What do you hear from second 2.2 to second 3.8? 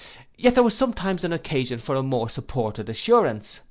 supported assurance.